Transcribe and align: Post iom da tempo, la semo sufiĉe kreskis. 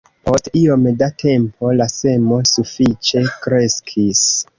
Post 0.27 0.45
iom 0.59 0.85
da 1.01 1.09
tempo, 1.23 1.73
la 1.81 1.87
semo 1.95 2.39
sufiĉe 2.53 3.23
kreskis. 3.45 4.23